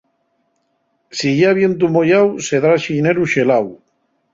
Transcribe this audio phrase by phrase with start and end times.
[1.17, 3.67] Si ye avientu moyáu sedrá xineru xeláu.